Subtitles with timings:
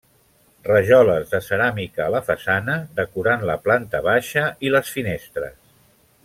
[0.67, 5.63] Rajoles de ceràmica a la façana, decorant la planta baixa i les finestres.